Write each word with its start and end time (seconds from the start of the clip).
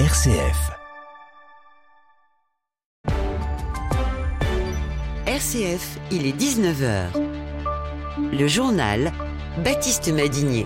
RCF. 0.00 0.72
RCF, 5.24 5.98
il 6.10 6.26
est 6.26 6.36
19h. 6.36 7.10
Le 8.32 8.48
journal 8.48 9.12
Baptiste 9.62 10.12
Madinier. 10.12 10.64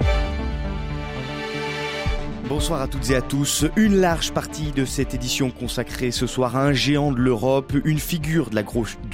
Bonsoir 2.48 2.80
à 2.80 2.88
toutes 2.88 3.10
et 3.10 3.14
à 3.14 3.20
tous. 3.20 3.66
Une 3.76 3.96
large 3.96 4.32
partie 4.32 4.72
de 4.72 4.86
cette 4.86 5.12
édition 5.12 5.50
consacrée 5.50 6.10
ce 6.10 6.26
soir 6.26 6.56
à 6.56 6.64
un 6.64 6.72
géant 6.72 7.12
de 7.12 7.18
l'Europe, 7.18 7.74
une 7.84 7.98
figure 7.98 8.48
de 8.48 8.54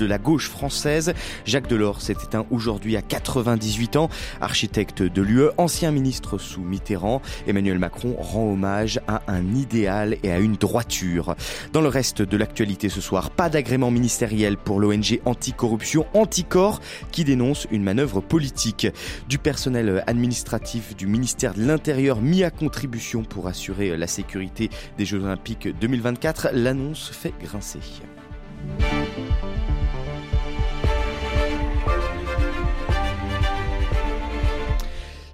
la, 0.07 0.19
gauche, 0.19 0.49
française. 0.49 1.15
Jacques 1.45 1.67
Delors 1.67 2.01
s'est 2.01 2.13
éteint 2.13 2.47
aujourd'hui 2.53 2.97
à 2.97 3.03
98 3.03 3.97
ans, 3.97 4.09
architecte 4.41 5.03
de 5.03 5.21
l'UE, 5.21 5.49
ancien 5.59 5.91
ministre 5.91 6.39
sous 6.39 6.61
Mitterrand. 6.61 7.23
Emmanuel 7.49 7.81
Macron 7.81 8.15
rend 8.21 8.53
hommage 8.53 9.01
à 9.09 9.23
un 9.27 9.53
idéal 9.57 10.17
et 10.23 10.31
à 10.31 10.39
une 10.39 10.55
droiture. 10.55 11.35
Dans 11.73 11.81
le 11.81 11.89
reste 11.89 12.23
de 12.23 12.37
l'actualité 12.37 12.89
ce 12.89 13.01
soir, 13.01 13.31
pas 13.31 13.49
d'agrément 13.49 13.91
ministériel 13.91 14.57
pour 14.57 14.79
l'ONG 14.79 15.21
anticorruption 15.25 16.07
Anticor 16.15 16.81
qui 17.11 17.25
dénonce 17.25 17.67
une 17.73 17.83
manœuvre 17.83 18.21
politique. 18.21 18.87
Du 19.29 19.39
personnel 19.39 20.05
administratif 20.07 20.95
du 20.95 21.09
ministère 21.09 21.55
de 21.55 21.65
l'Intérieur 21.65 22.21
mis 22.21 22.45
à 22.45 22.51
contribution 22.53 23.24
pour 23.29 23.47
assurer 23.47 23.97
la 23.97 24.07
sécurité 24.07 24.71
des 24.99 25.05
Jeux 25.05 25.23
Olympiques 25.23 25.69
2024, 25.81 26.49
l'annonce 26.53 27.11
fait 27.11 27.35
grincer. 27.43 27.81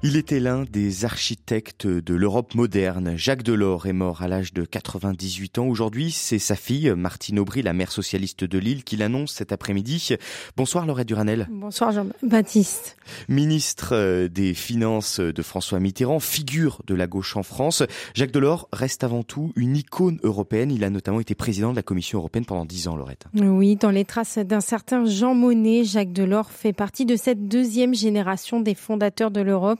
Il 0.03 0.17
était 0.17 0.41
l'un 0.41 0.65
des 0.65 1.05
architectes 1.05 1.87
de 1.87 2.15
l'Europe 2.15 2.55
moderne. 2.55 3.13
Jacques 3.19 3.43
Delors 3.43 3.85
est 3.85 3.93
mort 3.93 4.23
à 4.23 4.29
l'âge 4.29 4.55
de 4.55 4.65
98 4.65 5.59
ans. 5.59 5.67
Aujourd'hui, 5.67 6.11
c'est 6.11 6.39
sa 6.39 6.57
fille, 6.57 6.91
Martine 6.97 7.39
Aubry, 7.39 7.61
la 7.61 7.75
mère 7.75 7.93
socialiste 7.93 8.45
de 8.45 8.57
Lille, 8.57 8.83
qui 8.83 8.97
l'annonce 8.97 9.33
cet 9.33 9.53
après-midi. 9.53 10.17
Bonsoir 10.57 10.87
Laurette 10.87 11.07
Duranel. 11.07 11.49
Bonsoir 11.51 11.93
Jean-Baptiste. 11.93 12.97
Ministre 13.29 13.91
euh, 13.93 14.29
des 14.29 14.55
Finances 14.55 15.21
de 15.21 15.43
François 15.43 15.81
Mitterrand, 15.81 16.19
figure 16.19 16.81
de 16.87 16.95
la 16.95 17.07
gauche 17.07 17.37
en 17.37 17.43
France. 17.43 17.83
Jacques 18.15 18.33
Delors 18.33 18.71
reste 18.73 19.05
avant 19.05 19.23
tout 19.23 19.53
une 19.55 19.77
icône 19.77 20.19
européenne. 20.23 20.71
Il 20.71 20.83
a 20.83 20.89
notamment 20.89 21.21
été 21.21 21.35
président 21.35 21.73
de 21.73 21.77
la 21.77 21.83
Commission 21.83 22.21
européenne 22.21 22.47
pendant 22.47 22.65
dix 22.65 22.89
ans, 22.89 22.97
Laurette. 22.97 23.27
Oui, 23.35 23.77
dans 23.77 23.91
les 23.91 24.07
traces 24.07 24.39
d'un 24.39 24.63
certain 24.63 25.05
Jean 25.05 25.35
Monnet, 25.35 25.85
Jacques 25.85 26.15
Delors 26.15 26.51
fait 26.51 26.73
partie 26.73 27.05
de 27.05 27.17
cette 27.17 27.49
deuxième 27.49 27.95
génération 27.95 28.61
des 28.61 28.75
fondateurs 28.75 29.31
de 29.31 29.43
l'Europe. 29.43 29.79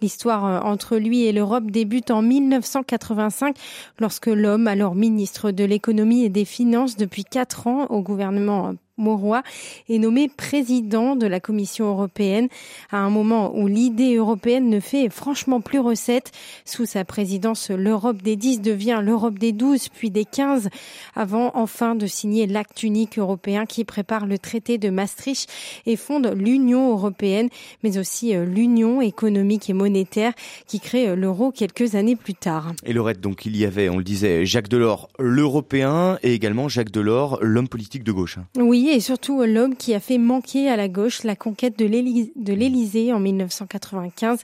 L'histoire 0.00 0.44
euh, 0.44 0.60
entre 0.60 0.96
lui 0.96 1.24
et 1.24 1.32
l'Europe 1.32 1.70
débute 1.70 2.10
en 2.10 2.22
1985 2.22 3.56
lorsque 3.98 4.26
l'homme, 4.26 4.66
alors 4.66 4.94
ministre 4.94 5.50
de 5.50 5.64
l'économie 5.64 6.24
et 6.24 6.28
des 6.28 6.44
finances 6.44 6.96
depuis 6.96 7.24
quatre 7.24 7.66
ans 7.66 7.86
au 7.86 8.02
gouvernement 8.02 8.74
Mauroy 9.02 9.42
est 9.88 9.98
nommé 9.98 10.28
président 10.28 11.16
de 11.16 11.26
la 11.26 11.40
Commission 11.40 11.90
européenne 11.90 12.48
à 12.90 12.98
un 12.98 13.10
moment 13.10 13.54
où 13.54 13.66
l'idée 13.66 14.14
européenne 14.16 14.70
ne 14.70 14.80
fait 14.80 15.08
franchement 15.10 15.60
plus 15.60 15.80
recette. 15.80 16.32
Sous 16.64 16.86
sa 16.86 17.04
présidence, 17.04 17.70
l'Europe 17.70 18.22
des 18.22 18.36
10 18.36 18.60
devient 18.60 19.00
l'Europe 19.02 19.38
des 19.38 19.52
12 19.52 19.88
puis 19.88 20.10
des 20.10 20.24
15 20.24 20.68
avant 21.14 21.50
enfin 21.54 21.94
de 21.94 22.06
signer 22.06 22.46
l'acte 22.46 22.82
unique 22.82 23.18
européen 23.18 23.66
qui 23.66 23.84
prépare 23.84 24.26
le 24.26 24.38
traité 24.38 24.78
de 24.78 24.90
Maastricht 24.90 25.48
et 25.86 25.96
fonde 25.96 26.32
l'Union 26.36 26.90
européenne 26.92 27.48
mais 27.82 27.98
aussi 27.98 28.34
euh, 28.34 28.44
l'Union 28.44 29.00
économique 29.00 29.68
et 29.68 29.72
monétaire 29.72 30.32
qui 30.66 30.80
crée 30.80 31.08
euh, 31.08 31.16
l'euro 31.16 31.52
quelques 31.52 31.94
années 31.94 32.16
plus 32.16 32.34
tard. 32.34 32.72
Et 32.84 32.92
Laurette, 32.92 33.20
donc 33.20 33.46
il 33.46 33.56
y 33.56 33.64
avait, 33.64 33.88
on 33.88 33.98
le 33.98 34.04
disait, 34.04 34.46
Jacques 34.46 34.68
Delors, 34.68 35.08
l'Européen 35.18 36.18
et 36.22 36.32
également 36.34 36.68
Jacques 36.68 36.90
Delors, 36.90 37.38
l'homme 37.42 37.68
politique 37.68 38.04
de 38.04 38.12
gauche. 38.12 38.38
Oui, 38.56 38.88
et 38.92 39.00
surtout 39.00 39.42
l'homme 39.42 39.74
qui 39.74 39.94
a 39.94 40.00
fait 40.00 40.18
manquer 40.18 40.68
à 40.68 40.76
la 40.76 40.86
gauche 40.86 41.22
la 41.22 41.34
conquête 41.34 41.78
de 41.78 41.86
l'Élysée 42.54 43.12
en 43.12 43.20
1995. 43.20 44.40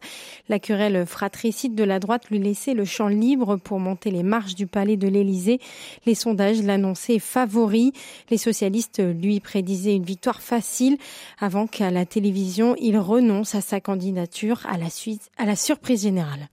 La 0.48 0.58
querelle 0.58 1.04
fratricide 1.04 1.74
de 1.74 1.84
la 1.84 1.98
droite 1.98 2.30
lui 2.30 2.38
laissait 2.38 2.72
le 2.72 2.86
champ 2.86 3.08
libre 3.08 3.56
pour 3.56 3.78
monter 3.78 4.10
les 4.10 4.22
marches 4.22 4.54
du 4.54 4.66
palais 4.66 4.96
de 4.96 5.06
l'Élysée. 5.06 5.60
Les 6.06 6.14
sondages 6.14 6.62
l'annonçaient 6.62 7.18
favori. 7.18 7.92
Les 8.30 8.38
socialistes 8.38 9.02
lui 9.02 9.40
prédisaient 9.40 9.94
une 9.94 10.04
victoire 10.04 10.40
facile 10.40 10.96
avant 11.38 11.66
qu'à 11.66 11.90
la 11.90 12.06
télévision, 12.06 12.74
il 12.80 12.96
renonce 12.96 13.54
à 13.54 13.60
sa 13.60 13.80
candidature 13.80 14.62
à 14.66 14.78
la, 14.78 14.88
suite, 14.88 15.30
à 15.36 15.44
la 15.44 15.56
surprise 15.56 16.02
générale. 16.02 16.48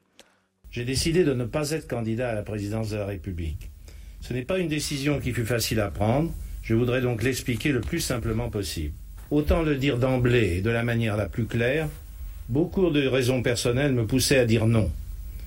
J'ai 0.69 0.83
décidé 0.83 1.23
de 1.23 1.33
ne 1.33 1.45
pas 1.45 1.71
être 1.71 1.87
candidat 1.87 2.31
à 2.31 2.35
la 2.35 2.43
présidence 2.43 2.89
de 2.89 2.97
la 2.97 3.05
République. 3.05 3.71
Ce 4.19 4.33
n'est 4.33 4.43
pas 4.43 4.59
une 4.59 4.67
décision 4.67 5.19
qui 5.19 5.31
fut 5.31 5.45
facile 5.45 5.79
à 5.79 5.89
prendre. 5.89 6.33
Je 6.65 6.73
voudrais 6.73 7.01
donc 7.01 7.21
l'expliquer 7.21 7.71
le 7.71 7.79
plus 7.79 7.99
simplement 7.99 8.49
possible. 8.49 8.95
Autant 9.29 9.61
le 9.61 9.75
dire 9.75 9.99
d'emblée 9.99 10.57
et 10.57 10.61
de 10.61 10.71
la 10.71 10.83
manière 10.83 11.15
la 11.15 11.27
plus 11.27 11.45
claire, 11.45 11.87
beaucoup 12.49 12.89
de 12.89 13.05
raisons 13.05 13.43
personnelles 13.43 13.93
me 13.93 14.07
poussaient 14.07 14.39
à 14.39 14.45
dire 14.45 14.65
non. 14.65 14.91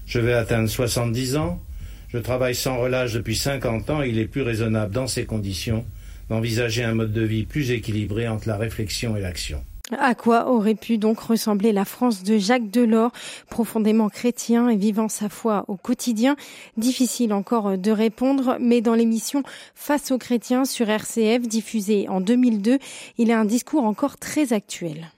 Je 0.07 0.21
vais 0.21 0.33
atteindre 0.33 0.69
70 0.69 1.37
ans, 1.37 1.61
je 2.09 2.19
travaille 2.19 2.55
sans 2.55 2.79
relâche 2.79 3.15
depuis 3.15 3.35
50 3.35 3.91
ans 3.91 4.03
et 4.03 4.11
il 4.11 4.19
est 4.19 4.29
plus 4.29 4.43
raisonnable 4.43 4.95
dans 4.95 5.09
ces 5.09 5.27
conditions 5.27 5.85
d'envisager 6.31 6.85
un 6.85 6.95
mode 6.95 7.13
de 7.13 7.23
vie 7.23 7.45
plus 7.45 7.73
équilibré 7.73 8.29
entre 8.29 8.47
la 8.47 8.57
réflexion 8.57 9.17
et 9.17 9.21
l'action. 9.21 9.61
À 9.97 10.15
quoi 10.15 10.51
aurait 10.51 10.75
pu 10.75 10.99
donc 10.99 11.19
ressembler 11.19 11.73
la 11.73 11.87
France 11.87 12.23
de 12.23 12.37
Jacques 12.37 12.71
Delors, 12.71 13.11
profondément 13.49 14.11
chrétien 14.11 14.69
et 14.69 14.77
vivant 14.77 15.09
sa 15.09 15.31
foi 15.31 15.65
au 15.69 15.77
quotidien? 15.77 16.37
Difficile 16.77 17.33
encore 17.33 17.79
de 17.79 17.91
répondre, 17.91 18.59
mais 18.61 18.83
dans 18.83 18.95
l'émission 18.95 19.43
Face 19.75 20.11
aux 20.11 20.19
chrétiens 20.19 20.67
sur 20.67 20.91
RCF, 20.91 21.49
diffusée 21.49 22.07
en 22.09 22.21
2002, 22.21 22.79
il 23.17 23.31
a 23.31 23.41
un 23.41 23.47
discours 23.47 23.85
encore 23.85 24.19
très 24.19 24.53
actuel. 24.53 25.11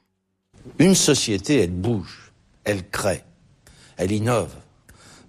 Une 0.79 0.95
société, 0.95 1.57
elle 1.57 1.73
bouge, 1.73 2.33
elle 2.63 2.89
crée, 2.89 3.25
elle 3.97 4.13
innove. 4.13 4.55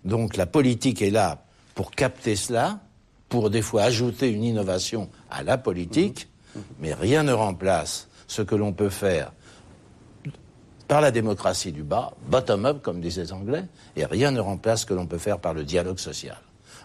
Donc 0.06 0.38
la 0.38 0.46
politique 0.46 1.02
est 1.02 1.10
là 1.10 1.46
pour 1.74 1.92
capter 1.92 2.36
cela, 2.36 2.80
pour 3.28 3.50
des 3.50 3.64
fois 3.64 3.84
ajouter 3.84 4.30
une 4.30 4.44
innovation 4.44 5.10
à 5.32 5.42
la 5.42 5.58
politique, 5.58 6.28
mais 6.80 6.94
rien 6.94 7.24
ne 7.24 7.32
remplace 7.32 8.08
ce 8.32 8.42
que 8.42 8.56
l'on 8.56 8.72
peut 8.72 8.90
faire 8.90 9.34
par 10.88 11.02
la 11.02 11.12
démocratie 11.12 11.74
du 11.74 11.84
bas, 11.84 12.14
bottom-up, 12.28 12.82
comme 12.82 13.02
disaient 13.02 13.24
les 13.24 13.34
Anglais, 13.34 13.66
et 13.98 14.06
rien 14.06 14.32
ne 14.32 14.40
remplace 14.40 14.82
ce 14.82 14.86
que 14.86 14.94
l'on 14.94 15.06
peut 15.06 15.18
faire 15.18 15.38
par 15.40 15.54
le 15.54 15.66
dialogue 15.66 16.00
social. 16.00 16.38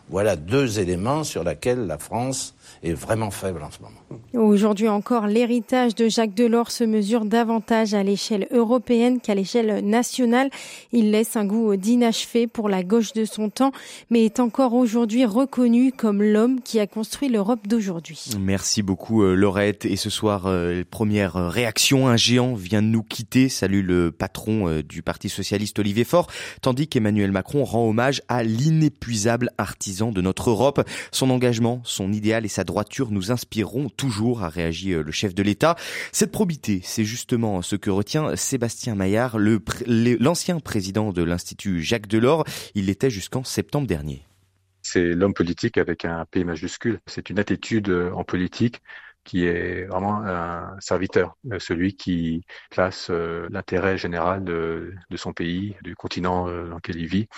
Voilà 0.09 0.37
deux 0.37 0.79
éléments 0.79 1.25
sur 1.25 1.43
lesquels 1.43 1.87
la 1.87 1.99
France 1.99 2.55
est 2.83 2.93
vraiment 2.93 3.31
faible 3.31 3.63
en 3.63 3.71
ce 3.71 3.79
moment. 3.81 3.97
Aujourd'hui 4.35 4.89
encore, 4.89 5.27
l'héritage 5.27 5.95
de 5.95 6.09
Jacques 6.09 6.35
Delors 6.35 6.71
se 6.71 6.85
mesure 6.85 7.25
davantage 7.25 7.95
à 7.95 8.03
l'échelle 8.03 8.47
européenne 8.53 9.21
qu'à 9.21 9.35
l'échelle 9.35 9.85
nationale. 9.85 10.51
Il 10.93 11.11
laisse 11.11 11.37
un 11.37 11.45
goût 11.45 11.77
d'inachevé 11.77 12.47
pour 12.47 12.69
la 12.69 12.85
gauche 12.85 13.13
de 13.15 13.25
son 13.25 13.51
temps, 13.51 13.73
mais 14.11 14.25
est 14.25 14.41
encore 14.41 14.75
aujourd'hui 14.75 15.25
reconnu 15.25 15.93
comme 15.93 16.23
l'homme 16.23 16.61
qui 16.61 16.79
a 16.79 16.87
construit 16.87 17.29
l'Europe 17.29 17.67
d'aujourd'hui. 17.67 18.31
Merci 18.39 18.83
beaucoup 18.83 19.23
euh, 19.23 19.35
Laurette. 19.35 19.85
Et 19.85 19.97
ce 19.97 20.11
soir, 20.11 20.45
euh, 20.47 20.83
première 20.89 21.35
réaction, 21.35 22.09
un 22.09 22.17
géant 22.17 22.55
vient 22.55 22.83
de 22.83 22.89
nous 22.89 23.03
quitter. 23.03 23.49
Salut 23.49 23.83
le 23.83 24.13
patron 24.13 24.69
euh, 24.69 24.83
du 24.83 25.03
Parti 25.03 25.29
socialiste 25.29 25.79
Olivier 25.79 26.05
Faure, 26.05 26.29
tandis 26.63 26.89
qu'Emmanuel 26.89 27.33
Macron 27.33 27.65
rend 27.65 27.89
hommage 27.89 28.23
à 28.29 28.43
l'inépuisable 28.43 29.51
de 29.79 30.21
notre 30.21 30.51
Europe. 30.51 30.89
Son 31.13 31.31
engagement, 31.31 31.81
son 31.85 32.13
idéal 32.13 32.45
et 32.45 32.49
sa 32.49 32.65
droiture 32.65 33.11
nous 33.11 33.31
inspireront 33.31 33.89
toujours, 33.89 34.43
a 34.43 34.49
réagi 34.49 34.93
euh, 34.93 35.03
le 35.03 35.13
chef 35.13 35.35
de 35.35 35.43
l'État. 35.43 35.77
Cette 36.13 36.33
probité, 36.33 36.81
c'est 36.83 37.05
justement 37.05 37.63
ce 37.63 37.77
que 37.77 37.91
retient 37.91 38.37
Sébastien 38.37 38.95
Maillard, 38.95 39.39
l'ancien 39.39 40.61
président 40.61 41.13
de 41.13 41.23
l'Institut 41.23 41.83
Jacques 41.83 42.09
Delors. 42.09 42.45
Il 42.75 42.87
l'était 42.87 43.11
jusqu'en 43.11 43.45
septembre 43.45 43.87
dernier. 43.87 44.23
C'est 44.83 45.15
l'homme 45.15 45.35
politique 45.35 45.79
avec 45.79 46.05
un 46.05 46.25
P 46.31 46.45
majuscule. 46.45 47.01
C'est 47.07 47.31
une 47.31 47.39
attitude 47.39 47.89
euh, 47.89 48.13
en 48.13 48.25
politique 48.25 48.83
qui 49.27 49.45
est 49.47 49.85
vraiment 49.85 50.23
un 50.25 50.75
serviteur, 50.81 51.37
euh, 51.53 51.59
celui 51.59 51.95
qui 51.97 52.45
place 52.71 53.11
l'intérêt 53.11 53.99
général 53.99 54.45
de, 54.45 54.95
son 55.17 55.33
pays, 55.33 55.77
du 55.83 55.95
continent 55.95 56.47
dans 56.47 56.77
lequel 56.77 56.97
il 56.97 57.07
vit, 57.07 57.29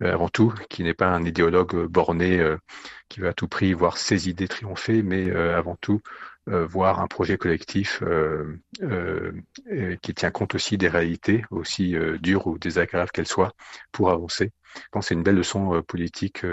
avant 0.00 0.28
tout, 0.28 0.52
qui 0.68 0.84
n'est 0.84 0.94
pas 0.94 1.08
un 1.08 1.24
idéologue 1.24 1.86
borné 1.86 2.56
qui 3.08 3.20
veut 3.20 3.28
à 3.28 3.32
tout 3.32 3.48
prix 3.48 3.72
voir 3.72 3.96
ses 3.96 4.28
idées 4.28 4.48
triompher, 4.48 5.02
mais 5.02 5.30
euh, 5.30 5.56
avant 5.56 5.76
tout 5.76 6.00
euh, 6.48 6.66
voir 6.66 7.00
un 7.00 7.06
projet 7.06 7.38
collectif 7.38 8.02
euh, 8.02 8.58
qui 10.02 10.14
tient 10.14 10.30
compte 10.30 10.54
aussi 10.54 10.78
des 10.78 10.88
réalités, 10.88 11.44
aussi 11.50 11.94
dures 12.20 12.46
ou 12.46 12.58
désagréables 12.58 13.10
qu'elles 13.10 13.26
soient, 13.26 13.52
pour 13.92 14.10
avancer. 14.10 14.52
Je 14.74 14.80
pense 14.92 15.04
que 15.04 15.08
c'est 15.08 15.14
une 15.14 15.22
belle 15.22 15.36
leçon 15.36 15.82
politique 15.82 16.44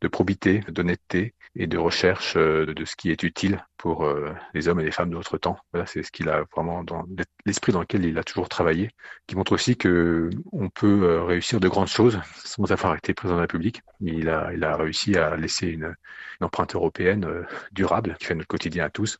de 0.00 0.08
probité, 0.08 0.60
d'honnêteté 0.68 1.34
et 1.54 1.66
de 1.66 1.78
recherche 1.78 2.36
de 2.36 2.84
ce 2.84 2.96
qui 2.96 3.10
est 3.10 3.22
utile 3.22 3.64
pour 3.76 4.08
les 4.54 4.68
hommes 4.68 4.80
et 4.80 4.84
les 4.84 4.90
femmes 4.92 5.10
de 5.10 5.14
notre 5.14 5.38
temps. 5.38 5.58
Voilà, 5.72 5.86
c'est 5.86 6.02
ce 6.02 6.12
qu'il 6.12 6.28
a 6.28 6.44
vraiment 6.54 6.84
dans 6.84 7.04
l'esprit 7.46 7.72
dans 7.72 7.80
lequel 7.80 8.04
il 8.04 8.18
a 8.18 8.24
toujours 8.24 8.48
travaillé, 8.48 8.90
qui 9.26 9.34
montre 9.36 9.52
aussi 9.52 9.76
que 9.76 10.30
on 10.52 10.68
peut 10.68 11.20
réussir 11.22 11.58
de 11.60 11.68
grandes 11.68 11.88
choses 11.88 12.20
sans 12.44 12.70
avoir 12.70 12.94
été 12.96 13.14
président 13.14 13.36
de 13.36 13.40
la 13.40 13.44
République. 13.44 13.82
Il 14.00 14.28
a, 14.28 14.52
il 14.52 14.62
a 14.62 14.76
réussi 14.76 15.16
à 15.16 15.36
laisser 15.36 15.68
une, 15.68 15.94
une 16.40 16.46
empreinte 16.46 16.74
européenne 16.74 17.44
durable 17.72 18.16
qui 18.18 18.26
fait 18.26 18.34
notre 18.34 18.48
quotidien 18.48 18.84
à 18.84 18.90
tous 18.90 19.18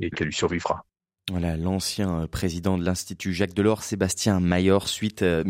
et 0.00 0.10
qu'elle 0.10 0.28
lui 0.28 0.34
survivra. 0.34 0.84
Voilà, 1.30 1.56
l'ancien 1.56 2.22
euh, 2.22 2.26
président 2.26 2.76
de 2.76 2.84
l'Institut 2.84 3.32
Jacques 3.32 3.54
Delors, 3.54 3.84
Sébastien 3.84 4.40
Maillard, 4.40 4.88
suite, 4.88 5.22
euh, 5.22 5.44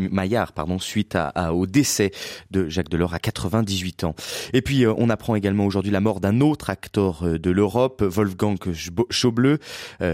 suite 0.79 1.17
au 1.51 1.65
décès 1.65 2.11
de 2.51 2.69
Jacques 2.69 2.89
Delors 2.89 3.15
à 3.15 3.19
98 3.19 4.03
ans. 4.03 4.13
Et 4.53 4.61
puis, 4.61 4.85
euh, 4.85 4.93
on 4.97 5.09
apprend 5.09 5.33
également 5.33 5.65
aujourd'hui 5.65 5.91
la 5.91 5.99
mort 5.99 6.19
d'un 6.19 6.39
autre 6.39 6.69
acteur 6.69 7.23
de 7.23 7.51
l'Europe, 7.51 8.03
Wolfgang 8.03 8.59
Schauble, 9.09 9.57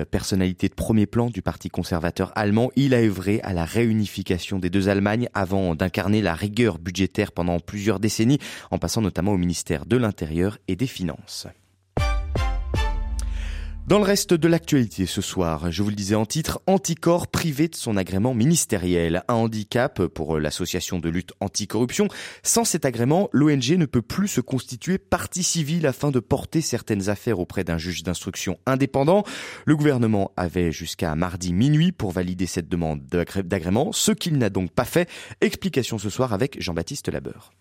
personnalité 0.09 0.69
de 0.69 0.73
premier 0.73 1.05
plan 1.05 1.29
du 1.29 1.41
Parti 1.41 1.69
conservateur 1.69 2.31
allemand. 2.35 2.71
Il 2.77 2.93
a 2.93 2.99
œuvré 2.99 3.41
à 3.43 3.51
la 3.51 3.65
réunification 3.65 4.59
des 4.59 4.69
deux 4.69 4.87
Allemagnes 4.87 5.27
avant 5.33 5.75
d'incarner 5.75 6.21
la 6.21 6.33
rigueur 6.33 6.79
budgétaire 6.79 7.33
pendant 7.33 7.59
plusieurs 7.59 7.99
décennies, 7.99 8.39
en 8.71 8.77
passant 8.77 9.01
notamment 9.01 9.33
au 9.33 9.37
ministère 9.37 9.85
de 9.85 9.97
l'Intérieur 9.97 10.57
et 10.67 10.75
des 10.75 10.87
Finances. 10.87 11.47
Dans 13.87 13.99
le 13.99 14.03
reste 14.03 14.33
de 14.33 14.49
l'actualité 14.49 15.05
ce 15.05 15.21
soir, 15.21 15.71
je 15.71 15.81
vous 15.81 15.87
le 15.87 15.95
disais 15.95 16.13
en 16.13 16.25
titre, 16.25 16.59
Anticor 16.67 17.27
privé 17.27 17.69
de 17.69 17.75
son 17.77 17.95
agrément 17.95 18.33
ministériel. 18.33 19.23
Un 19.29 19.35
handicap 19.35 20.07
pour 20.07 20.39
l'association 20.41 20.99
de 20.99 21.07
lutte 21.07 21.31
anticorruption. 21.39 22.09
Sans 22.43 22.65
cet 22.65 22.83
agrément, 22.83 23.29
l'ONG 23.31 23.77
ne 23.77 23.85
peut 23.85 24.01
plus 24.01 24.27
se 24.27 24.41
constituer 24.41 24.97
partie 24.97 25.41
civile 25.41 25.87
afin 25.87 26.11
de 26.11 26.19
porter 26.19 26.59
certaines 26.59 27.07
affaires 27.07 27.39
auprès 27.39 27.63
d'un 27.63 27.77
juge 27.77 28.03
d'instruction 28.03 28.59
indépendant. 28.65 29.23
Le 29.65 29.77
gouvernement 29.77 30.33
avait 30.35 30.73
jusqu'à 30.73 31.15
mardi 31.15 31.53
minuit 31.53 31.93
pour 31.93 32.11
valider 32.11 32.45
cette 32.45 32.67
demande 32.67 33.05
d'agrément, 33.05 33.93
ce 33.93 34.11
qu'il 34.11 34.37
n'a 34.37 34.49
donc 34.49 34.69
pas 34.71 34.83
fait. 34.83 35.09
Explication 35.39 35.97
ce 35.97 36.09
soir 36.09 36.33
avec 36.33 36.61
Jean-Baptiste 36.61 37.07
Labeur. 37.07 37.53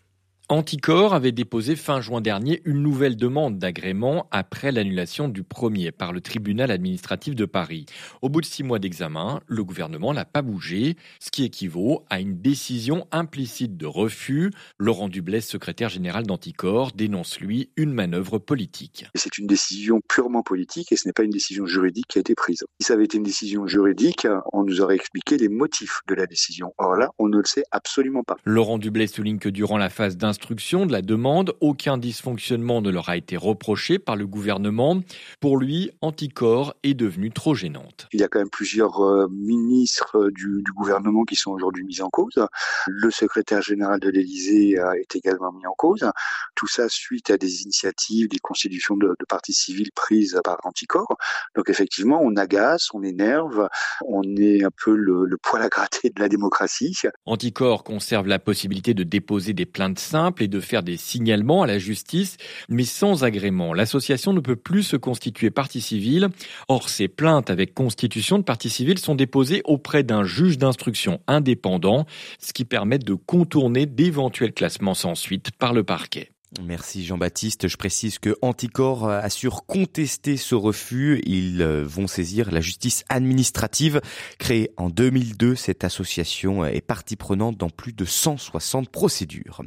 Anticor 0.48 1.12
avait 1.12 1.32
déposé 1.32 1.74
fin 1.74 2.00
juin 2.00 2.20
dernier 2.20 2.62
une 2.64 2.80
nouvelle 2.80 3.16
demande 3.16 3.58
d'agrément 3.58 4.28
après 4.30 4.70
l'annulation 4.70 5.28
du 5.28 5.42
premier 5.42 5.90
par 5.90 6.12
le 6.12 6.20
tribunal 6.20 6.70
administratif 6.70 7.34
de 7.34 7.46
Paris. 7.46 7.84
Au 8.22 8.28
bout 8.28 8.42
de 8.42 8.46
six 8.46 8.62
mois 8.62 8.78
d'examen, 8.78 9.40
le 9.48 9.64
gouvernement 9.64 10.14
n'a 10.14 10.24
pas 10.24 10.42
bougé, 10.42 10.96
ce 11.18 11.32
qui 11.32 11.42
équivaut 11.42 12.04
à 12.10 12.20
une 12.20 12.40
décision 12.40 13.08
implicite 13.10 13.76
de 13.76 13.86
refus. 13.86 14.52
Laurent 14.78 15.08
Dublès, 15.08 15.44
secrétaire 15.44 15.88
général 15.88 16.28
d'Anticor, 16.28 16.92
dénonce 16.92 17.40
lui 17.40 17.70
une 17.76 17.92
manœuvre 17.92 18.38
politique. 18.38 19.06
C'est 19.16 19.38
une 19.38 19.48
décision 19.48 20.00
purement 20.08 20.44
politique 20.44 20.92
et 20.92 20.96
ce 20.96 21.08
n'est 21.08 21.12
pas 21.12 21.24
une 21.24 21.30
décision 21.30 21.66
juridique 21.66 22.06
qui 22.08 22.18
a 22.18 22.20
été 22.20 22.36
prise. 22.36 22.64
Si 22.80 22.86
ça 22.86 22.94
avait 22.94 23.06
été 23.06 23.16
une 23.16 23.24
décision 23.24 23.66
juridique, 23.66 24.28
on 24.52 24.62
nous 24.62 24.80
aurait 24.80 24.94
expliqué 24.94 25.38
les 25.38 25.48
motifs 25.48 26.02
de 26.06 26.14
la 26.14 26.26
décision. 26.26 26.72
Or 26.78 26.94
là, 26.94 27.10
on 27.18 27.26
ne 27.26 27.38
le 27.38 27.44
sait 27.46 27.64
absolument 27.72 28.22
pas. 28.22 28.36
Laurent 28.44 28.78
Dublès 28.78 29.12
souligne 29.12 29.40
que 29.40 29.48
durant 29.48 29.76
la 29.76 29.90
phase 29.90 30.16
d'un 30.16 30.35
de 30.38 30.92
la 30.92 31.02
demande. 31.02 31.54
Aucun 31.60 31.98
dysfonctionnement 31.98 32.80
ne 32.80 32.90
leur 32.90 33.08
a 33.08 33.16
été 33.16 33.36
reproché 33.36 33.98
par 33.98 34.16
le 34.16 34.26
gouvernement. 34.26 35.00
Pour 35.40 35.58
lui, 35.58 35.90
Anticor 36.00 36.74
est 36.82 36.94
devenue 36.94 37.30
trop 37.30 37.54
gênante. 37.54 38.08
Il 38.12 38.20
y 38.20 38.22
a 38.22 38.28
quand 38.28 38.38
même 38.38 38.50
plusieurs 38.50 39.00
euh, 39.00 39.28
ministres 39.30 40.16
euh, 40.18 40.30
du, 40.30 40.62
gouvernement 40.74 41.24
qui 41.24 41.36
sont 41.36 41.52
aujourd'hui 41.52 41.84
mis 41.84 42.00
en 42.00 42.08
cause. 42.10 42.46
Le 42.86 43.10
secrétaire 43.10 43.62
général 43.62 44.00
de 44.00 44.10
l'Élysée 44.10 44.76
est 45.00 45.16
également 45.16 45.52
mis 45.52 45.66
en 45.66 45.72
cause. 45.72 46.10
Tout 46.54 46.66
ça 46.66 46.88
suite 46.88 47.30
à 47.30 47.38
des 47.38 47.62
initiatives, 47.62 48.28
des 48.28 48.38
constitutions 48.38 48.96
de, 48.96 49.08
de 49.08 49.24
partis 49.28 49.52
civils 49.52 49.90
prises 49.94 50.38
par 50.44 50.58
Anticor. 50.64 51.16
Donc 51.54 51.70
effectivement, 51.70 52.20
on 52.22 52.36
agace, 52.36 52.88
on 52.92 53.02
énerve, 53.02 53.68
on 54.06 54.22
est 54.36 54.64
un 54.64 54.70
peu 54.84 54.94
le, 54.94 55.24
le 55.24 55.36
poil 55.38 55.62
à 55.62 55.68
gratter 55.68 56.10
de 56.10 56.20
la 56.20 56.28
démocratie. 56.28 56.96
Anticor 57.24 57.84
conserve 57.84 58.26
la 58.26 58.38
possibilité 58.38 58.92
de 58.92 59.02
déposer 59.02 59.54
des 59.54 59.66
plaintes 59.66 59.98
simples 59.98 60.25
et 60.40 60.48
de 60.48 60.60
faire 60.60 60.82
des 60.82 60.96
signalements 60.96 61.62
à 61.62 61.66
la 61.66 61.78
justice, 61.78 62.36
mais 62.68 62.84
sans 62.84 63.24
agrément. 63.24 63.74
L'association 63.74 64.32
ne 64.32 64.40
peut 64.40 64.56
plus 64.56 64.82
se 64.82 64.96
constituer 64.96 65.50
partie 65.50 65.80
civile. 65.80 66.28
Or, 66.68 66.88
ces 66.88 67.08
plaintes 67.08 67.50
avec 67.50 67.74
constitution 67.74 68.38
de 68.38 68.44
partie 68.44 68.70
civile 68.70 68.98
sont 68.98 69.14
déposées 69.14 69.62
auprès 69.64 70.02
d'un 70.02 70.24
juge 70.24 70.58
d'instruction 70.58 71.20
indépendant, 71.26 72.06
ce 72.38 72.52
qui 72.52 72.64
permet 72.64 72.98
de 72.98 73.14
contourner 73.14 73.86
d'éventuels 73.86 74.52
classements 74.52 74.94
sans 74.94 75.14
suite 75.14 75.50
par 75.58 75.72
le 75.72 75.84
parquet. 75.84 76.30
Merci 76.62 77.04
Jean-Baptiste. 77.04 77.68
Je 77.68 77.76
précise 77.76 78.18
que 78.18 78.36
Anticor 78.40 79.08
assure 79.10 79.66
contester 79.66 80.36
ce 80.36 80.54
refus. 80.54 81.20
Ils 81.26 81.60
euh, 81.60 81.84
vont 81.86 82.06
saisir 82.06 82.50
la 82.50 82.60
justice 82.60 83.04
administrative. 83.08 84.00
Créée 84.38 84.70
en 84.76 84.88
2002, 84.88 85.54
cette 85.54 85.84
association 85.84 86.64
est 86.64 86.80
partie 86.80 87.16
prenante 87.16 87.56
dans 87.56 87.68
plus 87.68 87.92
de 87.92 88.04
160 88.04 88.88
procédures. 88.88 89.62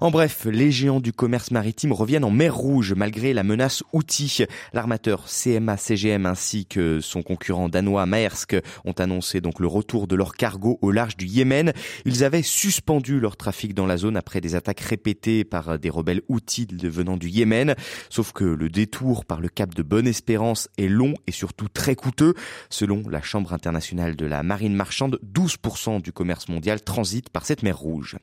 En 0.00 0.10
bref, 0.10 0.46
les 0.50 0.70
géants 0.70 1.00
du 1.00 1.12
commerce 1.12 1.50
maritime 1.50 1.92
reviennent 1.92 2.24
en 2.24 2.30
mer 2.30 2.54
Rouge 2.54 2.92
malgré 2.94 3.32
la 3.32 3.42
menace 3.42 3.82
outil. 3.92 4.44
L'armateur 4.72 5.26
CMA 5.26 5.76
CGM 5.76 6.26
ainsi 6.26 6.66
que 6.66 7.00
son 7.00 7.22
concurrent 7.22 7.68
danois 7.68 8.06
Maersk 8.06 8.56
ont 8.84 8.92
annoncé 8.92 9.40
donc 9.40 9.60
le 9.60 9.66
retour 9.66 10.06
de 10.06 10.14
leur 10.14 10.34
cargo 10.34 10.78
au 10.82 10.90
large 10.90 11.16
du 11.16 11.26
Yémen. 11.26 11.72
Ils 12.04 12.24
avaient 12.24 12.42
suspendu 12.42 13.18
leur 13.18 13.36
trafic 13.36 13.74
dans 13.74 13.86
la 13.86 13.96
zone 13.96 14.16
après 14.16 14.40
des 14.40 14.54
attaques 14.54 14.80
répétées 14.80 15.44
par 15.44 15.78
des 15.78 15.90
rebelles 15.90 16.17
outils 16.28 16.66
venant 16.82 17.16
du 17.16 17.28
Yémen. 17.28 17.74
Sauf 18.10 18.32
que 18.32 18.44
le 18.44 18.68
détour 18.68 19.24
par 19.24 19.40
le 19.40 19.48
cap 19.48 19.74
de 19.74 19.82
Bonne-Espérance 19.82 20.68
est 20.78 20.88
long 20.88 21.14
et 21.26 21.32
surtout 21.32 21.68
très 21.68 21.94
coûteux. 21.94 22.34
Selon 22.70 23.02
la 23.08 23.22
Chambre 23.22 23.52
internationale 23.52 24.16
de 24.16 24.26
la 24.26 24.42
marine 24.42 24.74
marchande, 24.74 25.18
12% 25.32 26.02
du 26.02 26.12
commerce 26.12 26.48
mondial 26.48 26.80
transite 26.82 27.30
par 27.30 27.46
cette 27.46 27.62
mer 27.62 27.78
Rouge. 27.78 28.16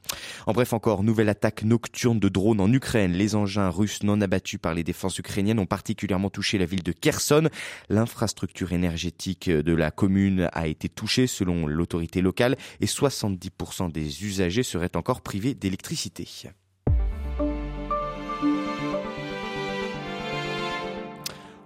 En 0.47 0.53
bref 0.53 0.73
encore, 0.73 1.03
nouvelle 1.03 1.29
attaque 1.29 1.63
nocturne 1.63 2.19
de 2.19 2.29
drones 2.29 2.59
en 2.59 2.71
Ukraine. 2.71 3.13
Les 3.13 3.35
engins 3.35 3.69
russes 3.69 4.03
non 4.03 4.19
abattus 4.21 4.59
par 4.59 4.73
les 4.73 4.83
défenses 4.83 5.17
ukrainiennes 5.17 5.59
ont 5.59 5.65
particulièrement 5.65 6.29
touché 6.29 6.57
la 6.57 6.65
ville 6.65 6.83
de 6.83 6.91
Kherson. 6.91 7.49
L'infrastructure 7.89 8.73
énergétique 8.73 9.49
de 9.49 9.73
la 9.73 9.91
commune 9.91 10.49
a 10.51 10.67
été 10.67 10.89
touchée 10.89 11.27
selon 11.27 11.67
l'autorité 11.67 12.21
locale 12.21 12.57
et 12.81 12.85
70% 12.85 13.91
des 13.91 14.23
usagers 14.23 14.63
seraient 14.63 14.95
encore 14.95 15.21
privés 15.21 15.53
d'électricité. 15.53 16.27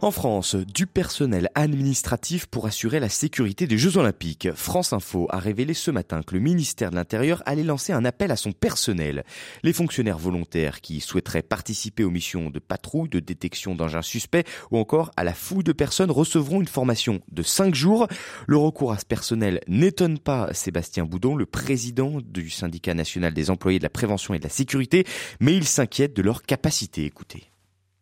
En 0.01 0.11
France, 0.11 0.55
du 0.55 0.87
personnel 0.87 1.49
administratif 1.55 2.45
pour 2.45 2.65
assurer 2.65 3.01
la 3.01 3.09
sécurité 3.09 3.67
des 3.67 3.77
Jeux 3.77 3.97
Olympiques. 3.97 4.47
France 4.53 4.93
Info 4.93 5.27
a 5.29 5.39
révélé 5.39 5.73
ce 5.73 5.91
matin 5.91 6.21
que 6.23 6.35
le 6.35 6.39
ministère 6.39 6.89
de 6.89 6.95
l'Intérieur 6.95 7.43
allait 7.45 7.63
lancer 7.63 7.91
un 7.91 8.05
appel 8.05 8.31
à 8.31 8.37
son 8.37 8.53
personnel. 8.53 9.25
Les 9.61 9.73
fonctionnaires 9.73 10.17
volontaires 10.17 10.79
qui 10.79 11.01
souhaiteraient 11.01 11.41
participer 11.41 12.05
aux 12.05 12.11
missions 12.11 12.49
de 12.49 12.59
patrouille, 12.59 13.09
de 13.09 13.19
détection 13.19 13.75
d'engins 13.75 14.01
suspects 14.01 14.47
ou 14.71 14.77
encore 14.77 15.11
à 15.17 15.25
la 15.25 15.33
fouille 15.33 15.65
de 15.65 15.73
personnes 15.73 16.11
recevront 16.11 16.61
une 16.61 16.67
formation 16.67 17.19
de 17.29 17.43
5 17.43 17.75
jours. 17.75 18.07
Le 18.47 18.55
recours 18.55 18.93
à 18.93 18.99
ce 18.99 19.05
personnel 19.05 19.59
n'étonne 19.67 20.17
pas 20.17 20.53
Sébastien 20.53 21.03
Boudon, 21.03 21.35
le 21.35 21.45
président 21.45 22.21
du 22.23 22.49
syndicat 22.49 22.93
national 22.93 23.33
des 23.33 23.49
employés 23.49 23.79
de 23.79 23.83
la 23.83 23.89
prévention 23.89 24.33
et 24.33 24.39
de 24.39 24.43
la 24.43 24.49
sécurité, 24.49 25.05
mais 25.41 25.57
il 25.57 25.67
s'inquiète 25.67 26.15
de 26.15 26.21
leur 26.21 26.43
capacité. 26.43 27.03
Écoutez. 27.03 27.49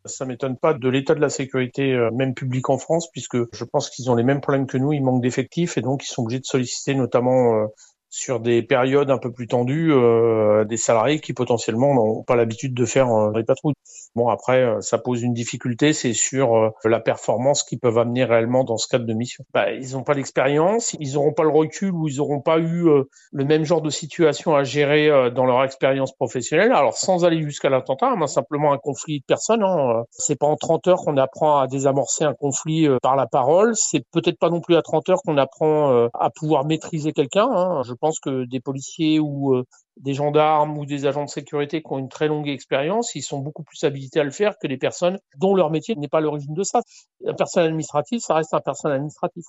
Ça 0.07 0.25
m'étonne 0.25 0.57
pas 0.57 0.73
de 0.73 0.89
l'état 0.89 1.15
de 1.15 1.19
la 1.19 1.29
sécurité, 1.29 1.93
euh, 1.93 2.11
même 2.11 2.33
publique 2.33 2.69
en 2.69 2.77
France, 2.77 3.09
puisque 3.11 3.37
je 3.53 3.63
pense 3.63 3.89
qu'ils 3.89 4.09
ont 4.09 4.15
les 4.15 4.23
mêmes 4.23 4.41
problèmes 4.41 4.67
que 4.67 4.77
nous. 4.77 4.93
Ils 4.93 5.03
manquent 5.03 5.21
d'effectifs 5.21 5.77
et 5.77 5.81
donc 5.81 6.03
ils 6.03 6.07
sont 6.07 6.23
obligés 6.23 6.39
de 6.39 6.45
solliciter 6.45 6.95
notamment 6.95 7.55
euh, 7.55 7.67
sur 8.09 8.39
des 8.39 8.63
périodes 8.63 9.11
un 9.11 9.17
peu 9.17 9.31
plus 9.31 9.47
tendues 9.47 9.91
euh, 9.91 10.63
des 10.65 10.77
salariés 10.77 11.19
qui 11.19 11.33
potentiellement 11.33 11.93
n'ont 11.93 12.23
pas 12.23 12.35
l'habitude 12.35 12.73
de 12.73 12.85
faire 12.85 13.09
euh, 13.11 13.31
les 13.35 13.43
patrouilles. 13.43 13.73
Bon 14.15 14.29
après 14.29 14.63
euh, 14.63 14.81
ça 14.81 14.97
pose 14.97 15.21
une 15.21 15.33
difficulté, 15.33 15.93
c'est 15.93 16.13
sur 16.13 16.55
euh, 16.55 16.69
la 16.85 16.99
performance 16.99 17.63
qu'ils 17.63 17.79
peuvent 17.79 17.97
amener 17.97 18.23
réellement 18.23 18.63
dans 18.63 18.77
ce 18.77 18.87
cadre 18.87 19.05
de 19.05 19.13
mission. 19.13 19.43
Bah, 19.53 19.71
ils 19.71 19.91
n'ont 19.91 20.03
pas 20.03 20.13
l'expérience, 20.13 20.95
ils 20.99 21.13
n'auront 21.13 21.33
pas 21.33 21.43
le 21.43 21.49
recul 21.49 21.91
ou 21.91 22.07
ils 22.07 22.17
n'auront 22.17 22.41
pas 22.41 22.59
eu 22.59 22.87
le 23.31 23.45
même 23.45 23.65
genre 23.65 23.81
de 23.81 23.89
situation 23.89 24.55
à 24.55 24.63
gérer 24.63 25.31
dans 25.31 25.45
leur 25.45 25.63
expérience 25.63 26.13
professionnelle. 26.13 26.71
Alors 26.71 26.97
sans 26.97 27.25
aller 27.25 27.41
jusqu'à 27.41 27.69
l'attentat, 27.69 28.13
hein, 28.17 28.27
simplement 28.27 28.71
un 28.73 28.77
conflit 28.77 29.19
de 29.19 29.25
personnes. 29.25 29.63
Hein. 29.63 30.03
C'est 30.11 30.37
pas 30.37 30.47
en 30.47 30.55
30 30.55 30.87
heures 30.87 31.01
qu'on 31.03 31.17
apprend 31.17 31.59
à 31.59 31.67
désamorcer 31.67 32.23
un 32.23 32.33
conflit 32.33 32.87
par 33.01 33.15
la 33.15 33.27
parole. 33.27 33.75
C'est 33.75 34.03
peut-être 34.11 34.39
pas 34.39 34.49
non 34.49 34.61
plus 34.61 34.75
à 34.75 34.81
30 34.81 35.09
heures 35.09 35.21
qu'on 35.25 35.37
apprend 35.37 36.07
à 36.13 36.29
pouvoir 36.29 36.65
maîtriser 36.65 37.11
quelqu'un. 37.13 37.49
Hein. 37.51 37.83
Pense 37.97 38.19
que 38.19 38.45
des 38.45 38.59
policiers 38.59 39.19
ou 39.19 39.55
euh, 39.55 39.65
des 39.97 40.13
gendarmes 40.13 40.77
ou 40.77 40.85
des 40.85 41.05
agents 41.05 41.25
de 41.25 41.29
sécurité 41.29 41.81
qui 41.81 41.91
ont 41.91 41.97
une 41.97 42.09
très 42.09 42.27
longue 42.27 42.47
expérience, 42.47 43.15
ils 43.15 43.21
sont 43.21 43.39
beaucoup 43.39 43.63
plus 43.63 43.83
habilités 43.83 44.19
à 44.19 44.23
le 44.23 44.31
faire 44.31 44.57
que 44.61 44.67
les 44.67 44.77
personnes 44.77 45.19
dont 45.37 45.55
leur 45.55 45.69
métier 45.71 45.95
n'est 45.95 46.07
pas 46.07 46.21
l'origine 46.21 46.53
de 46.53 46.63
ça. 46.63 46.81
Un 47.25 47.33
personnel 47.33 47.69
administratif, 47.69 48.21
ça 48.21 48.35
reste 48.35 48.53
un 48.53 48.61
personnel 48.61 48.97
administratif. 48.97 49.45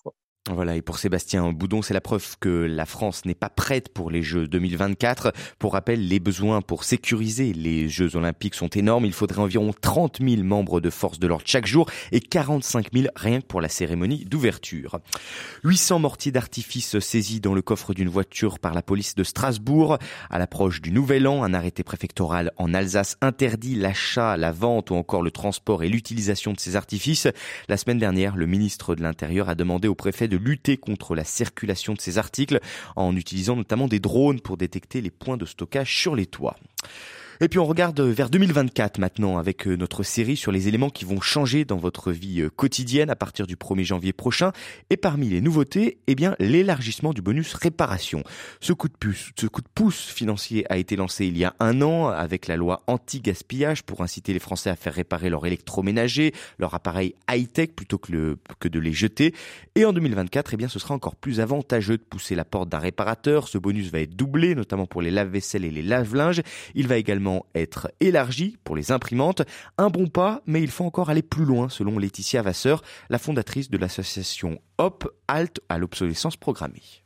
Voilà, 0.51 0.77
et 0.77 0.83
pour 0.83 0.99
Sébastien 0.99 1.53
Boudon, 1.53 1.83
c'est 1.83 1.93
la 1.93 2.01
preuve 2.01 2.37
que 2.41 2.49
la 2.49 2.87
France 2.87 3.27
n'est 3.27 3.35
pas 3.35 3.51
prête 3.51 3.91
pour 3.91 4.11
les 4.11 4.23
Jeux 4.23 4.49
2024. 4.49 5.33
Pour 5.59 5.75
rappel, 5.75 6.09
les 6.09 6.21
besoins 6.21 6.63
pour 6.63 6.85
sécuriser 6.85 7.53
les 7.53 7.89
Jeux 7.89 8.17
Olympiques 8.17 8.55
sont 8.55 8.69
énormes. 8.69 9.05
Il 9.05 9.13
faudrait 9.13 9.43
environ 9.43 9.75
30 9.79 10.21
000 10.23 10.43
membres 10.45 10.81
de 10.81 10.89
force 10.89 11.19
de 11.19 11.27
l'ordre 11.27 11.45
chaque 11.47 11.67
jour 11.67 11.87
et 12.13 12.21
45 12.21 12.93
000 12.95 13.09
rien 13.15 13.43
que 13.43 13.47
pour 13.47 13.61
la 13.61 13.69
cérémonie 13.69 14.25
d'ouverture. 14.25 15.01
800 15.65 15.99
mortiers 15.99 16.33
d'artifice 16.33 16.99
saisis 16.99 17.41
dans 17.41 17.55
le 17.55 17.61
coffre 17.61 17.93
d'une 17.93 18.09
voiture 18.09 18.59
par 18.59 18.73
la 18.73 18.83
police 18.83 19.15
de 19.15 19.25
Strasbourg. 19.25 19.99
À 20.31 20.39
l'approche 20.39 20.81
du 20.81 20.93
Nouvel 20.93 21.29
An, 21.29 21.43
un 21.43 21.53
arrêté 21.53 21.83
préfectoral 21.83 22.53
en 22.57 22.73
Alsace 22.73 23.19
interdit 23.21 23.75
l'achat, 23.75 24.39
la 24.39 24.53
vente 24.53 24.91
ou 24.91 24.95
encore 24.95 25.23
le 25.23 25.31
transport 25.31 25.83
et 25.83 25.91
l'utilisation 25.91 26.55
de 26.55 26.61
ces 26.61 26.75
artifices. 26.75 27.29
La 27.69 27.77
semaine 27.77 27.99
dernière, 27.99 28.35
le 28.35 28.47
ministre 28.47 28.95
de 28.95 29.03
l'Intérieur 29.03 29.51
a 29.51 29.55
demandé 29.55 29.89
au 29.89 29.95
préfet 29.95 30.27
de 30.27 30.38
lutter 30.39 30.77
contre 30.77 31.15
la 31.15 31.25
circulation 31.25 31.95
de 31.95 32.01
ces 32.01 32.19
articles 32.19 32.61
en 32.97 33.15
utilisant 33.17 33.57
notamment 33.57 33.89
des 33.89 34.01
drones 34.01 34.41
pour 34.41 34.57
détecter 34.57 35.01
les 35.01 35.11
points 35.11 35.37
de 35.37 35.47
stockage 35.47 35.95
sur 35.95 36.17
les 36.17 36.27
toits. 36.27 36.57
Et 37.41 37.49
puis 37.49 37.61
on 37.61 37.67
regarde 37.67 38.01
vers 38.01 38.31
2024 38.31 38.99
maintenant 38.99 39.39
avec 39.39 39.69
euh, 39.69 39.77
notre 39.77 40.03
série 40.03 40.37
sur 40.37 40.51
les 40.51 40.67
éléments 40.67 40.91
qui 40.91 41.05
vont 41.05 41.21
changer 41.21 41.65
dans 41.65 41.77
votre 41.77 42.11
vie 42.11 42.41
euh, 42.41 42.51
quotidienne 42.51 43.11
à 43.11 43.15
partir 43.15 43.47
du 43.47 43.55
1er 43.55 43.85
janvier 43.85 44.13
prochain. 44.13 44.51
Et 44.91 44.97
parmi 44.97 45.29
les 45.29 45.41
nouveautés, 45.41 45.99
eh 46.09 46.17
bien 46.17 46.35
l'élargissement 46.41 47.13
du 47.13 47.23
bonus 47.23 47.55
réparation. 47.55 48.25
Ce 48.61 48.73
coup 48.73 48.89
de 48.89 48.97
pouce, 48.99 49.31
ce 49.39 49.47
coup 49.47 49.61
de 49.61 49.69
pouce 49.73 50.09
financier 50.09 50.67
a 50.69 50.79
été 50.79 50.97
lancé 50.97 51.27
il 51.27 51.39
y 51.39 51.45
a 51.45 51.55
un 51.61 51.81
an 51.81 52.09
avec 52.09 52.49
la 52.49 52.57
loi 52.57 52.83
anti-gaspillage 52.89 53.85
pour 53.85 54.03
inciter 54.03 54.33
les 54.33 54.41
Français 54.41 54.71
à 54.71 54.75
faire 54.75 54.95
réparer 54.95 55.31
leur 55.31 55.47
électroménager, 55.47 56.35
leur 56.59 56.75
appareil 56.75 57.15
high-tech 57.31 57.69
plutôt 57.69 57.99
que, 57.99 58.11
le, 58.11 58.39
que 58.59 58.67
de 58.67 58.81
les 58.81 58.93
jeter. 58.93 59.33
Et 59.77 59.85
en 59.85 59.93
2024, 59.93 60.55
eh 60.55 60.57
bien 60.57 60.67
ce 60.67 60.81
sera 60.81 60.93
encore 60.93 61.15
plus 61.15 61.39
avantageux 61.39 61.99
de 61.99 62.03
pousser 62.03 62.35
la 62.35 62.45
porte 62.45 62.69
d'un 62.69 62.81
réparateur. 62.81 63.47
Ce 63.47 63.59
bonus 63.59 63.93
va 63.93 64.01
être 64.01 64.17
doublé, 64.17 64.57
notamment 64.57 64.87
pour 64.87 65.03
les 65.03 65.13
lave-vaisselle 65.13 65.65
et 65.65 65.71
les 65.71 65.83
lave-linges. 65.83 66.43
Il 66.75 66.89
va 66.89 66.97
également 66.97 67.28
être 67.55 67.91
élargi 68.01 68.57
pour 68.65 68.77
les 68.77 68.93
imprimantes. 68.93 69.43
Un 69.77 69.89
bon 69.89 70.07
pas, 70.07 70.43
mais 70.47 70.63
il 70.63 70.71
faut 70.71 70.85
encore 70.85 71.11
aller 71.11 71.23
plus 71.23 71.45
loin, 71.45 71.69
selon 71.69 71.99
Laetitia 71.99 72.43
Vasseur, 72.43 72.83
la 73.11 73.19
fondatrice 73.19 73.71
de 73.71 73.79
l'association 73.79 74.61
HOP, 74.79 75.09
Halt 75.29 75.61
à 75.69 75.79
l'obsolescence 75.79 76.37
programmée 76.37 77.05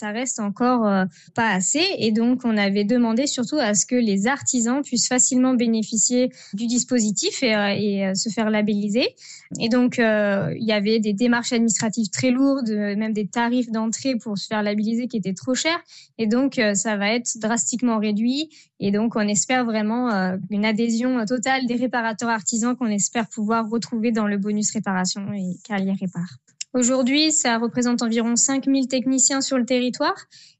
ça 0.00 0.12
reste 0.12 0.40
encore 0.40 0.86
euh, 0.86 1.04
pas 1.34 1.50
assez. 1.50 1.84
Et 1.98 2.10
donc, 2.10 2.40
on 2.44 2.56
avait 2.56 2.84
demandé 2.84 3.26
surtout 3.26 3.58
à 3.58 3.74
ce 3.74 3.84
que 3.84 3.94
les 3.94 4.26
artisans 4.26 4.82
puissent 4.82 5.08
facilement 5.08 5.52
bénéficier 5.52 6.32
du 6.54 6.66
dispositif 6.66 7.42
et, 7.42 7.54
euh, 7.54 8.10
euh, 8.10 8.14
se 8.14 8.30
faire 8.30 8.48
labelliser. 8.48 9.14
Et 9.60 9.68
donc, 9.68 9.98
il 9.98 10.64
y 10.64 10.72
avait 10.72 11.00
des 11.00 11.12
démarches 11.12 11.52
administratives 11.52 12.08
très 12.08 12.30
lourdes, 12.30 12.70
même 12.70 13.12
des 13.12 13.26
tarifs 13.26 13.70
d'entrée 13.70 14.14
pour 14.14 14.38
se 14.38 14.46
faire 14.46 14.62
labelliser 14.62 15.08
qui 15.08 15.16
étaient 15.16 15.34
trop 15.34 15.54
chers. 15.54 15.80
Et 16.18 16.28
donc, 16.28 16.60
ça 16.74 16.96
va 16.96 17.12
être 17.14 17.36
drastiquement 17.38 17.98
réduit. 17.98 18.48
Et 18.78 18.92
donc, 18.92 19.16
on 19.16 19.26
espère 19.26 19.64
vraiment 19.64 20.38
une 20.50 20.64
adhésion 20.64 21.24
totale 21.24 21.66
des 21.66 21.74
réparateurs 21.74 22.28
artisans 22.28 22.76
qu'on 22.76 22.86
espère 22.86 23.28
pouvoir 23.28 23.68
retrouver 23.68 24.12
dans 24.12 24.28
le 24.28 24.38
bonus 24.38 24.70
réparation 24.72 25.32
et 25.32 25.56
Carlier 25.64 25.94
Répare. 26.00 26.38
Aujourd'hui, 26.72 27.32
ça 27.32 27.58
représente 27.58 28.00
environ 28.00 28.36
5000 28.36 28.86
techniciens 28.86 29.40
sur 29.40 29.58
le 29.58 29.64
territoire. 29.64 30.14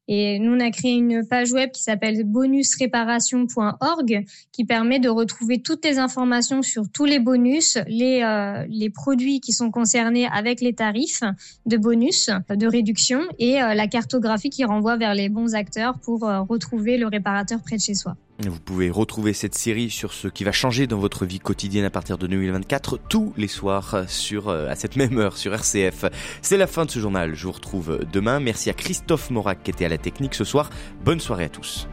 Et 0.09 0.39
nous, 0.39 0.53
on 0.53 0.59
a 0.59 0.69
créé 0.71 0.95
une 0.95 1.25
page 1.25 1.53
web 1.53 1.71
qui 1.71 1.83
s'appelle 1.83 2.25
bonusréparation.org 2.25 4.25
qui 4.51 4.65
permet 4.65 4.99
de 4.99 5.07
retrouver 5.07 5.61
toutes 5.61 5.85
les 5.85 5.99
informations 5.99 6.63
sur 6.63 6.91
tous 6.91 7.05
les 7.05 7.19
bonus, 7.19 7.77
les, 7.87 8.23
euh, 8.23 8.65
les 8.67 8.89
produits 8.89 9.39
qui 9.39 9.53
sont 9.53 9.71
concernés 9.71 10.27
avec 10.27 10.59
les 10.59 10.73
tarifs 10.73 11.23
de 11.65 11.77
bonus, 11.77 12.29
de 12.49 12.67
réduction 12.67 13.21
et 13.39 13.61
euh, 13.61 13.73
la 13.73 13.87
cartographie 13.87 14.49
qui 14.49 14.65
renvoie 14.65 14.97
vers 14.97 15.13
les 15.13 15.29
bons 15.29 15.55
acteurs 15.55 15.97
pour 15.99 16.27
euh, 16.27 16.41
retrouver 16.41 16.97
le 16.97 17.07
réparateur 17.07 17.61
près 17.61 17.77
de 17.77 17.81
chez 17.81 17.93
soi. 17.93 18.17
Vous 18.49 18.59
pouvez 18.59 18.89
retrouver 18.89 19.33
cette 19.33 19.55
série 19.55 19.89
sur 19.89 20.13
ce 20.13 20.27
qui 20.27 20.43
va 20.43 20.51
changer 20.51 20.87
dans 20.87 20.99
votre 20.99 21.25
vie 21.25 21.39
quotidienne 21.39 21.85
à 21.85 21.89
partir 21.89 22.17
de 22.17 22.27
2024 22.27 22.99
tous 23.09 23.33
les 23.37 23.47
soirs 23.47 24.05
sur, 24.07 24.49
à 24.49 24.75
cette 24.75 24.95
même 24.95 25.17
heure 25.17 25.37
sur 25.37 25.53
RCF. 25.53 26.05
C'est 26.41 26.57
la 26.57 26.67
fin 26.67 26.85
de 26.85 26.91
ce 26.91 26.99
journal. 26.99 27.35
Je 27.35 27.45
vous 27.45 27.51
retrouve 27.51 27.99
demain. 28.11 28.39
Merci 28.39 28.69
à 28.69 28.73
Christophe 28.73 29.29
Morac 29.29 29.63
qui 29.63 29.71
était 29.71 29.85
à 29.85 29.89
la 29.89 29.97
technique 29.97 30.35
ce 30.35 30.43
soir. 30.43 30.69
Bonne 31.03 31.19
soirée 31.19 31.45
à 31.45 31.49
tous. 31.49 31.87